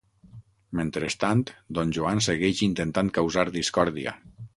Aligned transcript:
Mentrestant, 0.77 1.43
Don 1.79 1.93
Joan 1.97 2.21
segueix 2.29 2.61
intentant 2.69 3.13
causar 3.19 3.45
discòrdia. 3.59 4.15